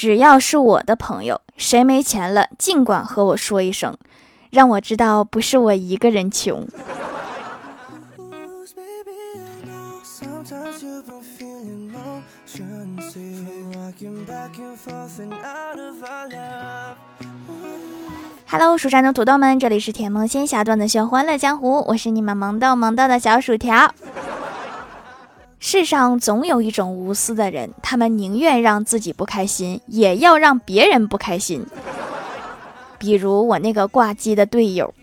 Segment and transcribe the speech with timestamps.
[0.00, 3.94] 只要是我的朋友，谁没钱了，尽管和我说一声，
[4.48, 6.66] 让我知道不是我一个人穷。
[18.46, 23.94] Hello，蜀山的土豆们，这里是甜萌仙侠段的秀欢乐江湖，我是你们萌豆萌豆的小薯条。
[25.62, 31.66] 世上总有一种无私的人，他们宁愿让自己不开心，也要让别人不开心。
[32.98, 34.94] 比如我那个挂机的队友。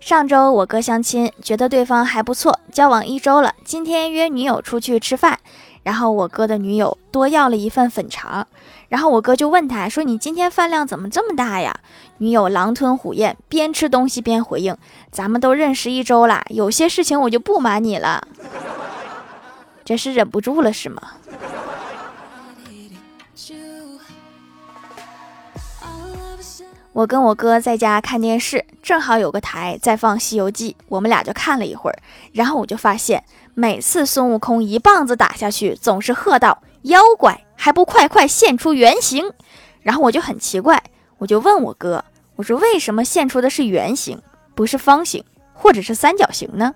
[0.00, 5.38] 上周我哥相亲，觉得对方还不错，交往一周了，今天约女友出去吃饭，
[5.90, 8.46] 然后我哥的女友多要了一份粉肠，
[8.88, 11.80] 然后我哥就问他说：“你今天饭量怎么这么大呀？”
[12.18, 14.76] 女友狼吞虎咽，边吃东西边回应
[15.10, 18.24] ：“咱们都认识一周了，有些事情我就不瞒你了。”
[19.84, 21.02] 这是忍不住了是吗？
[26.92, 31.98] 我跟我哥在家看电视，正好有个台在放《西游记》，我们俩就看了一会儿。
[32.32, 33.24] 然后我就发现，
[33.60, 39.34] 每次孙悟空一棒子打下去，总是喝道：“妖怪还不快快现出原形！”
[39.84, 40.82] 然后我就很奇怪，
[41.18, 42.02] 我就问我哥
[42.36, 44.18] ：“我说为什么现出的是圆形，
[44.54, 46.74] 不是方形或者是三角形呢？”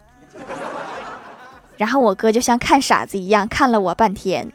[1.78, 4.52] 然后我哥就像看傻子一样看了我半天。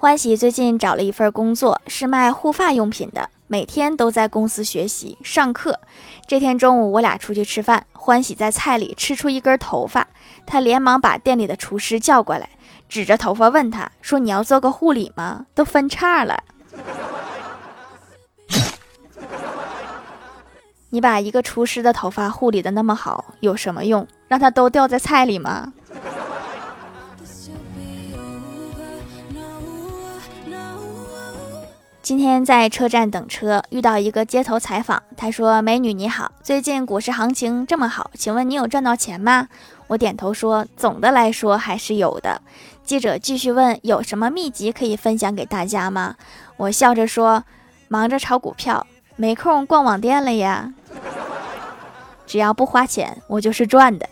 [0.00, 5.78] 欢喜最近找了一份工作，是卖护发用品的，每天都在公司学习上课。
[6.26, 10.08] 这天中午，我俩出去吃饭，欢喜在菜里吃出一根头发，
[10.46, 12.48] 他连忙把店里的厨师叫过来，
[12.88, 15.44] 指着头发问他说：“你要做个护理吗？
[15.54, 16.42] 都分叉了，
[20.88, 24.08] 你把一个厨师的头发护理的那么好，有什么用？
[24.28, 25.74] 让他都掉在菜里吗？”
[32.02, 35.02] 今天在车站等车，遇到一个街头采访。
[35.18, 39.48] 他说：“美女你好，最近股市行情这么好，请问你有赚到钱吗？”
[39.86, 42.40] 我点头说：“总的来说还是有的。”
[42.84, 46.16] 记者继续问：“有什么秘籍可以分享给大家吗？”
[46.56, 47.44] 我笑着说
[47.88, 50.72] ：“忙着炒股票，没空逛网店了呀。
[52.26, 54.08] 只要不花钱，我就是赚的。”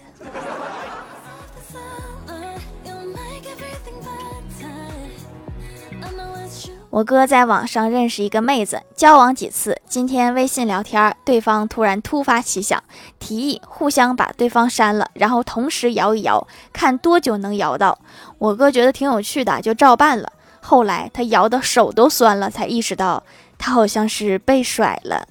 [6.90, 12.82] 我哥在网上认识一个妹子，交往几次，今天微信聊天，对方突然突发奇想，
[13.18, 17.98] 提议互相把对方删了，然后同时摇一摇，看多久能摇到。
[18.38, 20.32] 我哥觉得挺有趣的，就照办了。
[20.60, 23.22] 后来他摇的手都酸了，才意识到
[23.58, 25.28] 他好像是被甩了。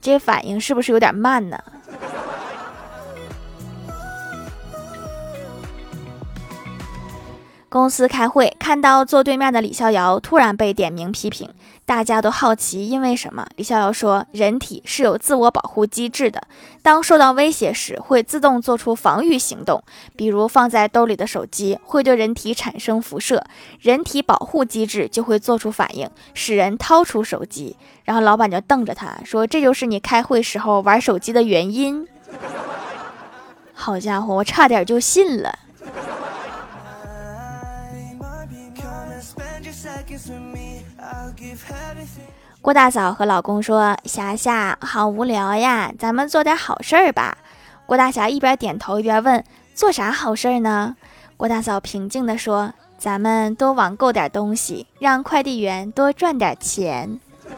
[0.00, 1.58] 这反应是不是有点慢呢？
[7.76, 11.50] 公司开会，看到坐对面的李逍遥突然被点名批评，
[11.84, 13.46] 大家都好奇因为什么。
[13.56, 16.42] 李逍遥说：“人体是有自我保护机制的，
[16.80, 19.84] 当受到威胁时会自动做出防御行动，
[20.16, 23.44] 比如放在兜里的手机会对人体产生辐射，
[23.82, 32.08] 人体保护机制就会做出反应，使人掏出手机。”然后老板就瞪着他说：“这就是你开会时候玩手机的原因。”
[33.78, 35.58] 好家伙，我差点就信了。
[42.60, 47.38] 郭大嫂和老公说：“霞霞，好无聊呀，咱们做点好事儿吧。”
[47.86, 49.44] 郭大侠一边点头一边问
[49.74, 50.96] ：“做啥好事儿呢？”
[51.36, 57.20] 郭大嫂平静地说：“咱们多网购点东西，让快递员多赚点钱。”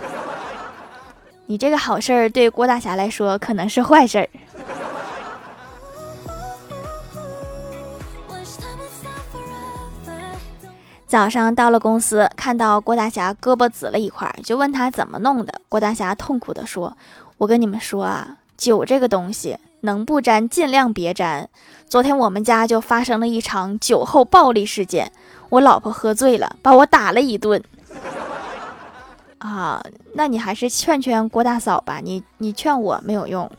[1.47, 4.29] 你这个好事儿对郭大侠来说可能是坏事儿。
[11.09, 15.55] 早上到了公司，看到郭大侠胳膊紫了一块，就问他怎么弄的。
[15.71, 16.95] 郭大侠痛苦地说
[17.39, 21.49] ：“我跟你们说啊，酒这个东西能不沾尽量别沾。
[21.89, 25.11] 昨天我们家就发生了一场酒后暴力事件，
[25.49, 27.65] 我老婆喝醉了，把我打了一顿。
[29.39, 33.51] 啊，那你还是劝劝郭大嫂吧，你你劝我没有用。”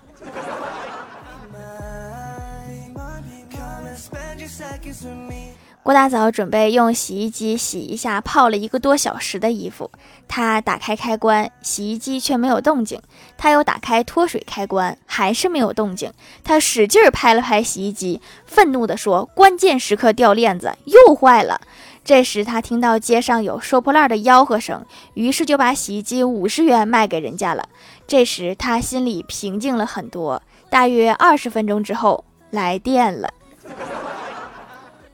[5.82, 9.90] 郭大嫂准备用洗衣机洗一下泡了一个多小时的衣服，
[10.28, 13.02] 她打开开关，洗衣机却没有动静。
[13.38, 16.12] 她又打开脱水开关，还是没有动静。
[16.44, 21.60] 她使劲拍了拍洗衣机，愤怒地说：“关键时刻掉链子，又坏了。”
[22.06, 24.84] 这时，他听到街上有收破烂的吆喝声，
[25.14, 27.68] 于是就把洗衣机五十元卖给人家了。
[28.08, 30.42] 这时他心里平静了很多。
[30.70, 33.30] 大约二十分钟之后，来电了。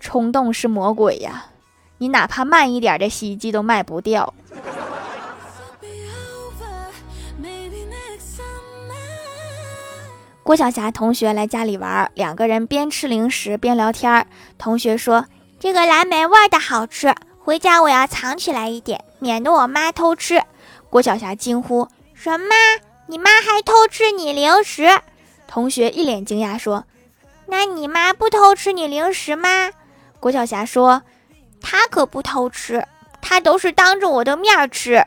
[0.05, 1.47] 冲动是魔鬼呀，
[1.97, 4.35] 你哪怕慢一点的洗衣机都卖不掉。
[10.43, 14.27] 郭晓霞同学来家里玩，两个人边吃零食边聊天。
[14.59, 15.25] 同学说
[15.59, 20.39] ：“这个蓝莓味的好吃，回家我要藏起来一点，免得我妈偷吃。”
[20.91, 22.53] 郭晓霞惊呼：“什么？
[23.07, 24.87] 你妈还偷吃你零食？”
[25.49, 26.85] 同学一脸惊讶说
[27.49, 29.71] ：“那你妈不偷吃你零食吗？”
[30.25, 31.03] 郭晓霞说
[31.61, 32.83] ：“他可不偷吃，
[33.21, 35.05] 他都是当着我的面吃。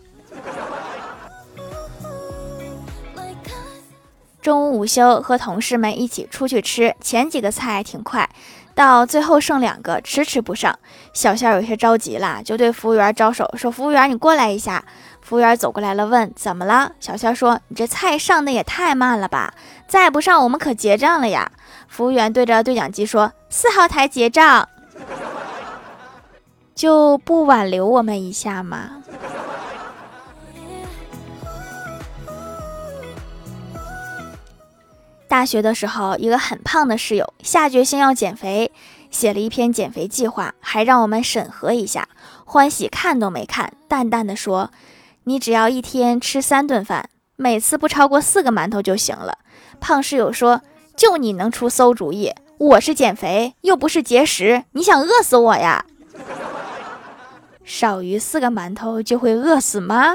[4.43, 8.29] 中午午休，和同事们一起出去吃，前几个菜挺快，
[8.75, 10.77] 到最后剩两个，迟迟不上。
[11.13, 14.83] 小仙有些着急了，就对服务员招手说：“服务员，你过来一下。”
[15.21, 19.53] 服务员走过来了，问：“怎么了？”小仙说：“你这菜上的也太慢了吧，
[19.87, 21.51] 再不上我们可结账了呀。”
[21.87, 24.67] 服务员对着对讲机说：“四号台结账，
[26.75, 29.02] 就不挽留我们一下吗？”
[35.33, 38.71] 大学的时候，一个很胖的室友下决心要减肥，
[39.09, 42.07] 写了一篇减肥计划，还让我们审核一下。
[42.45, 44.69] 欢喜看都没看，淡淡的说
[45.25, 49.39] ：“你只要一天吃三顿饭，每次不超过四个馒头就行了。”
[49.81, 50.61] 胖室友说
[50.95, 55.83] ：“就你能出馊主意，我是减肥又不是节食，你想饿死我呀？
[57.63, 60.13] 少于四个馒头就会饿死吗？”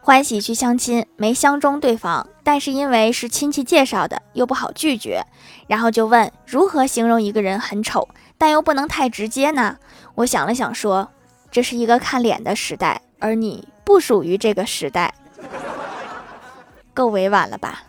[0.00, 5.22] 欢喜去相亲，没相中对方，但是因为是亲戚介绍的，又不好拒绝，
[5.66, 9.76] 然后就问如何形容一个人很丑，但又不能太直接呢？
[10.14, 11.10] 我想了想，说
[11.50, 15.12] 这是一个看脸的时代，而你不属于这个时代，
[16.94, 17.82] 够委婉了吧？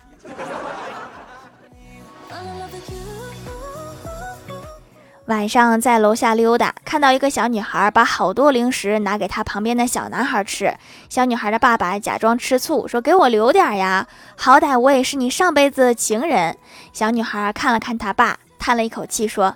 [5.29, 10.75] 晚上在楼下溜达，看到一个小女孩把好多零食拿给她旁边的小男孩吃。
[11.07, 16.57] 小女孩的爸爸假装吃醋，说：“给我留点呀，好歹我也是你上辈子的情人。”
[16.93, 19.55] 小女孩看了看他爸，叹了一口气说：“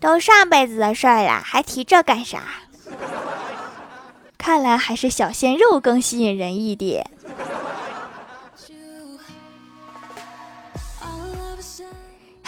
[0.00, 2.38] 都上辈子的事儿了，还提这干啥？”
[4.38, 7.10] 看来还是小鲜肉更吸引人一点。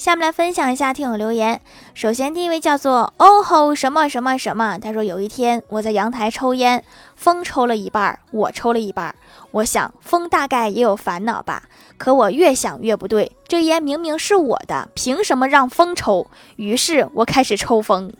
[0.00, 1.60] 下面来分享一下听友留言。
[1.92, 6.82] 首先，第一位叫做哦吼什么什么什么，他说有一天我在阳台抽烟，
[7.16, 9.14] 风抽了一半，我抽了一半。
[9.50, 11.64] 我想风大概也有烦恼吧，
[11.98, 16.26] 可我越想越不对，这烟明明是我的，凭什么让风抽？
[16.56, 18.10] 于是我开始抽风。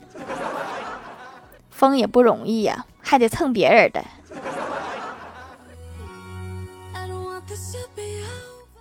[1.70, 4.04] 风也不容易呀，还得蹭别人的。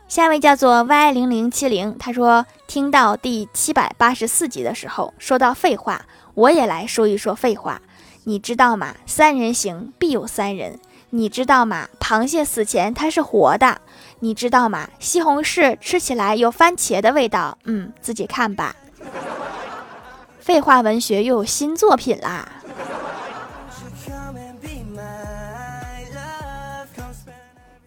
[0.10, 6.02] 下一位叫做 Y 零零七零，他说听到第七百八十四集的时候，说到废话，
[6.34, 7.80] 我也来说一说废话。
[8.24, 8.96] 你知道吗？
[9.06, 10.80] 三人行必有三人。
[11.12, 11.88] 你知道吗？
[12.00, 13.80] 螃蟹死前它是活的。
[14.22, 14.90] 你知道吗？
[14.98, 17.56] 西红柿吃起来有番茄的味道。
[17.66, 18.76] 嗯，自己看吧。
[20.40, 22.50] 废话文学又有新作品啦。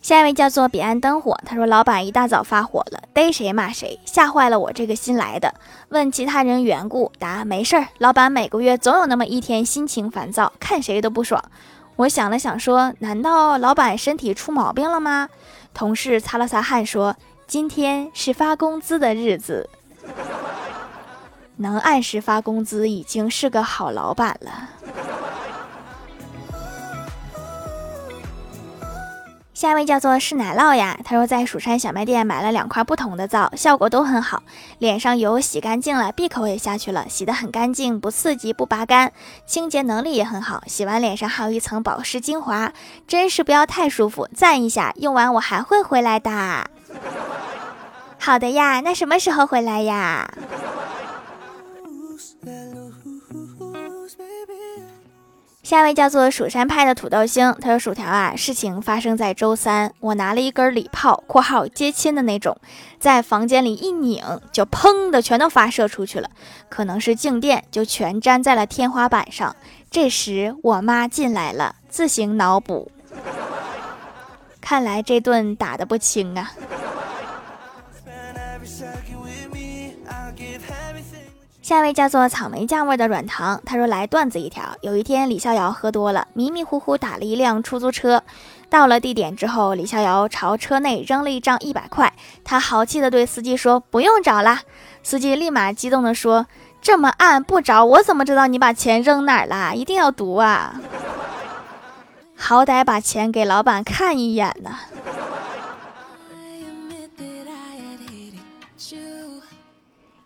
[0.03, 5.55] 下一位叫做彼岸灯火，他说：“老板一大早发火了，逮谁骂谁，吓坏了我这个新来的。
[5.91, 7.87] 问其他人缘故，答没事儿。
[7.99, 11.41] 老板每个月总有那么一天心情烦躁，看谁都不爽。
[11.95, 15.29] 我想了想，说：难道老板身体出毛病了吗？
[15.73, 17.15] 同事擦了擦汗，说：
[17.47, 19.71] 今天是发工资的日子，
[21.59, 24.71] 能按时发工资已经是个好老板了。”
[29.63, 34.43] 下一位叫做是奶酪呀，他说在蜀山小卖店买了两块不同的皂，效果都很好，
[34.81, 39.13] 脸上油洗干净了，闭口也下去了，洗得很干净，不刺激不拔干，
[39.47, 42.73] 清洁能力也很好，洗完脸上还有一层保湿精华，
[43.07, 46.67] 真是不要太舒服，赞一下，用完我还会回来的。
[48.19, 50.29] 好的呀，那什么时候回来呀？
[55.73, 62.55] 下一位叫做蜀山派的土豆星，他说：“薯条啊，事情发生在周三，我拿了一根礼炮（括号接亲的那种），
[63.01, 66.29] 在房间里一拧，就砰的全都发射出去了，
[66.69, 69.57] 可能是静电，就全粘在了天花板上。
[69.91, 72.93] 这时我妈进来了，自行脑补，
[74.61, 76.53] 看来这顿打的不轻啊。”
[81.63, 84.65] 下一位叫做草莓酱味的软糖，他说来段子一条。
[84.81, 88.25] 有一天李逍遥喝多了，迷迷糊糊打了一辆出租车，
[88.69, 94.63] 到了地点之后，李逍遥朝车内扔了一张一百块，他豪气的对司机说：“不用找了。”
[95.05, 96.47] 司机立马激动的说
[96.83, 99.77] ：“这么暗不找，我怎么知道你把钱扔哪儿了？
[99.77, 100.81] 一定要读啊！
[102.37, 104.71] 好歹把钱给老板看一眼呢。”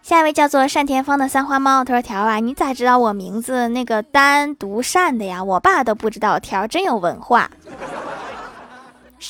[0.07, 5.43] 下一位叫做单田芳的三花猫，他说：“条啊，你咋知道我名字那个单独善的呀？
[5.43, 6.39] 我爸都不知道。
[6.39, 7.51] 条真有文化。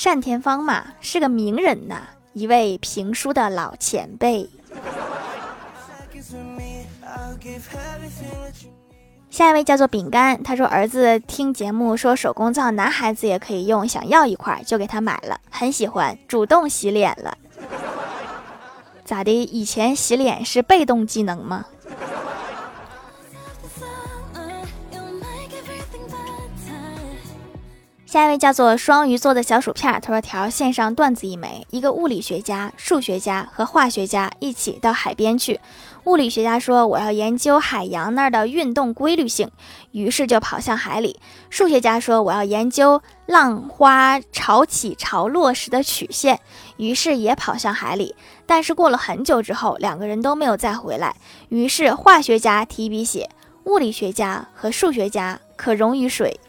[0.03, 2.01] 单田芳嘛，是个名人呐，
[2.33, 4.47] 一位评书的老前辈。”
[9.31, 17.35] 下一位叫做饼干，他说：“儿子听节目说手工皂男孩子也可以用，想要一块就给他买了，很喜欢，主动洗脸了。”
[19.07, 19.31] 咋的？
[19.31, 21.65] 以前洗脸是被动技能吗？
[28.17, 35.59] 下一位叫做双鱼座的小薯片，他说：“条线上段子一枚，一个物理学家、数学家和化学家一起到海边去。
[36.05, 39.51] 物理学家说我要研究海洋那儿的运动规律性，
[39.91, 41.19] 于是就跑向海里。
[41.51, 46.39] 数学家说我要研究浪花潮起潮落时的曲线，
[46.77, 48.15] 于是也跑向海里。
[48.47, 51.15] 但是过了很久之后，两个人都没有再回来。
[51.49, 53.29] 于是化学家提笔写：
[53.65, 56.39] 物理学家和数学家可溶于水。”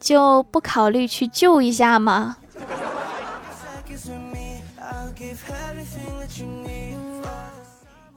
[0.00, 2.38] 就不考虑去救一下吗？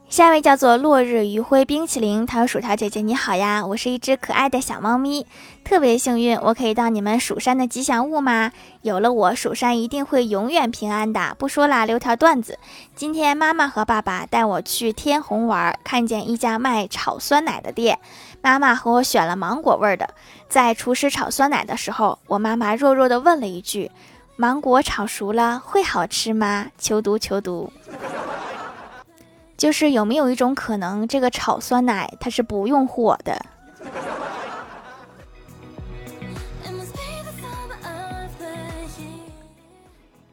[0.08, 5.26] 下一位叫做落日余晖冰淇淋，他说：“薯条姐姐你好呀，我是一只可爱的小猫咪，
[5.64, 8.52] 特别幸运，我可以当你们蜀山的吉祥物吗？
[8.82, 11.34] 有了我，蜀山一定会永远平安的。
[11.36, 12.60] 不说了，留条段子。
[12.94, 17.98] 今天妈妈和爸爸带我去天虹玩，看见一家卖炒酸奶的店，
[18.44, 20.06] 妈妈和我选了芒果味的。
[20.50, 23.90] 在厨师炒酸奶的时候，我妈妈弱弱的问了一句：
[24.36, 26.66] 芒果炒熟了会好吃吗？
[26.76, 27.72] 求读求读。”
[29.56, 33.46] 就是有没有一种可能，这个炒酸奶它是不用火的？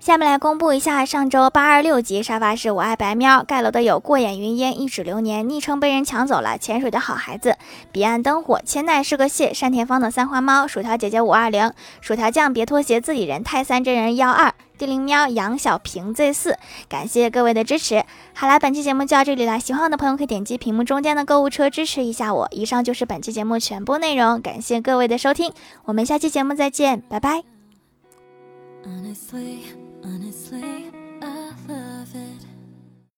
[0.02, 7.56] 下面来公布一下上周八二六集沙发是我爱白喵盖楼的有过眼云烟一指流年昵称被人抢走了潜水的好孩子
[7.92, 16.58] 彼岸灯火千代是个蟹单田芳的三花猫薯条姐姐五二零薯条酱别拖鞋自己人泰三真人幺二地灵喵杨小平 Z 四
[16.90, 18.04] 感谢各位的支持。
[18.34, 22.48] 好啦，本期节目就到这里了，喜欢我的朋友可以点击屏幕中间的购物车支持一下我。
[22.50, 25.54] 以上就是本期节目全部内容，感谢各位的收听，
[25.86, 27.44] 我们下期节目再见，拜拜。
[28.84, 29.60] Honestly,
[30.04, 31.01] Honestly.